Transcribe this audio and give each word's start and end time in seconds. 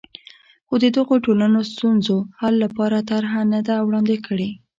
خو 0.67 0.75
د 0.83 0.85
دغو 0.97 1.15
ټولنو 1.25 1.59
ستونزو 1.71 2.15
حل 2.41 2.53
لپاره 2.63 2.97
طرحه 3.09 3.41
نه 3.53 3.59
ده 3.67 3.75
وړاندې 3.87 4.17
کړې. 4.25 4.49